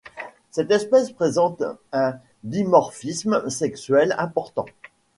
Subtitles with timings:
[0.49, 4.65] Cette espèce présente un dimorphisme sexuel important.